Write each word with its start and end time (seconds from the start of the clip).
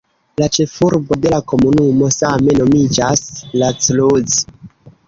La 0.41 0.45
ĉefurbo 0.55 1.17
de 1.25 1.33
la 1.35 1.39
komunumo 1.53 2.09
same 2.17 2.59
nomiĝas 2.63 3.25
"La 3.63 3.75
Cruz". 3.87 4.43